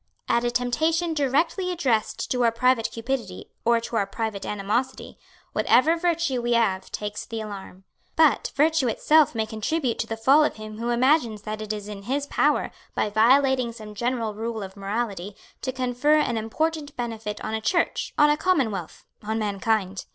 [0.27, 5.19] At a temptation directly addressed to our private cupidity or to our private animosity,
[5.53, 7.83] whatever virtue we have takes the alarm.
[8.15, 11.87] But, virtue itself may contribute to the fall of him who imagines that it is
[11.87, 17.39] in his power, by violating some general rule of morality, to confer an important benefit
[17.45, 20.05] on a church, on a commonwealth, on mankind.